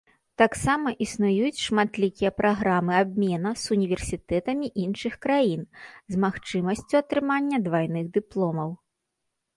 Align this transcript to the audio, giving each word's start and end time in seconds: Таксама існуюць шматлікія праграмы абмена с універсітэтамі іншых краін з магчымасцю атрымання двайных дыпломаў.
Таксама 0.41 0.93
існуюць 1.05 1.63
шматлікія 1.65 2.31
праграмы 2.39 2.93
абмена 3.01 3.51
с 3.61 3.65
універсітэтамі 3.75 4.71
іншых 4.87 5.13
краін 5.27 5.61
з 6.15 6.23
магчымасцю 6.25 6.95
атрымання 7.05 7.57
двайных 7.67 8.05
дыпломаў. 8.17 8.69